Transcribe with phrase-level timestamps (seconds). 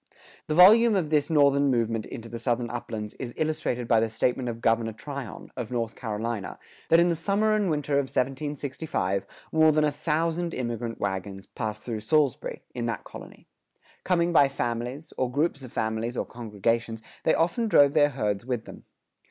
[0.47, 4.49] The volume of this Northern movement into the Southern uplands is illustrated by the statement
[4.49, 6.57] of Governor Tryon, of North Carolina,
[6.89, 11.83] that in the summer and winter of 1765 more than a thousand immigrant wagons passed
[11.83, 17.35] through Salisbury, in that colony.[106:1] Coming by families, or groups of families or congregations, they
[17.35, 18.85] often drove their herds with them.